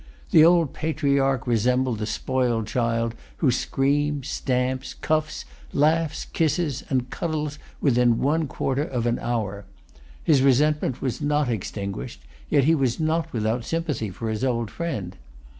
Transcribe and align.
The 0.31 0.43
old 0.43 0.73
patriarch 0.73 1.45
resembled 1.45 1.99
the 1.99 2.07
spoiled 2.07 2.65
child 2.65 3.13
who 3.37 3.51
screams, 3.51 4.29
stamps, 4.29 4.95
cuffs, 4.95 5.45
laughs, 5.73 6.25
kisses, 6.25 6.83
and 6.89 7.07
cuddles 7.11 7.59
within 7.81 8.17
one 8.17 8.47
quarter 8.47 8.81
of 8.83 9.05
an 9.05 9.19
hour. 9.19 9.65
His 10.23 10.41
resentment 10.41 11.03
was 11.03 11.21
not 11.21 11.49
extinguished; 11.49 12.23
yet 12.49 12.63
he 12.63 12.73
was 12.73 12.99
not 12.99 13.31
without 13.31 13.63
sympathy 13.63 14.09
for 14.09 14.31
his 14.31 14.43
old 14.43 14.71
friend. 14.71 15.17